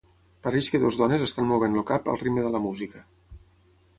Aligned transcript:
Pareix 0.45 0.69
que 0.75 0.79
dues 0.83 0.95
dones 1.01 1.25
estan 1.25 1.47
movent 1.51 1.77
el 1.81 1.85
cap 1.91 2.09
al 2.13 2.19
ritme 2.23 2.45
de 2.47 2.53
la 2.57 2.61
música. 2.65 3.05